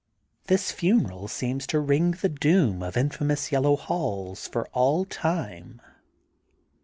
[0.45, 5.79] This funeral seems to ring the doom of infamous Yellow Halls for all time.